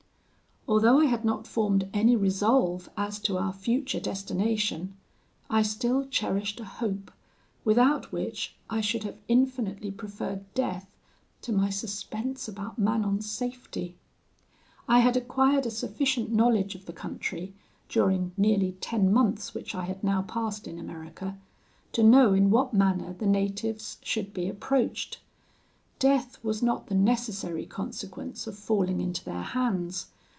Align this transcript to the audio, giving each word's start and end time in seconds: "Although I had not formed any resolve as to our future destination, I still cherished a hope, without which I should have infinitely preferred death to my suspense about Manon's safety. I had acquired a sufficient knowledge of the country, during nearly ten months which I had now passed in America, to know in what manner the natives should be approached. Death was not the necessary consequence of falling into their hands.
"Although 0.67 1.01
I 1.01 1.05
had 1.05 1.25
not 1.25 1.47
formed 1.47 1.89
any 1.93 2.15
resolve 2.15 2.87
as 2.95 3.19
to 3.21 3.37
our 3.37 3.51
future 3.51 3.99
destination, 3.99 4.95
I 5.49 5.63
still 5.63 6.05
cherished 6.05 6.61
a 6.61 6.63
hope, 6.63 7.11
without 7.65 8.13
which 8.13 8.55
I 8.69 8.79
should 8.79 9.03
have 9.03 9.17
infinitely 9.27 9.91
preferred 9.91 10.45
death 10.53 10.89
to 11.41 11.51
my 11.51 11.69
suspense 11.71 12.47
about 12.47 12.79
Manon's 12.79 13.29
safety. 13.29 13.97
I 14.87 14.99
had 14.99 15.17
acquired 15.17 15.65
a 15.65 15.71
sufficient 15.71 16.31
knowledge 16.31 16.73
of 16.75 16.85
the 16.85 16.93
country, 16.93 17.53
during 17.89 18.31
nearly 18.37 18.77
ten 18.79 19.11
months 19.11 19.53
which 19.53 19.75
I 19.75 19.83
had 19.85 20.01
now 20.01 20.21
passed 20.21 20.69
in 20.69 20.79
America, 20.79 21.37
to 21.91 22.03
know 22.03 22.33
in 22.33 22.49
what 22.49 22.73
manner 22.73 23.11
the 23.11 23.27
natives 23.27 23.97
should 24.03 24.33
be 24.33 24.47
approached. 24.47 25.19
Death 25.99 26.41
was 26.43 26.63
not 26.63 26.87
the 26.87 26.95
necessary 26.95 27.65
consequence 27.65 28.47
of 28.47 28.57
falling 28.57 29.01
into 29.01 29.25
their 29.25 29.41
hands. 29.43 30.05